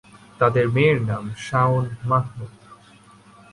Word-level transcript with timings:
তাদের 0.39 0.65
মেয়ের 0.75 0.99
নাম 1.01 1.23
শাওন 1.45 1.85
মাহমুদ। 2.09 2.53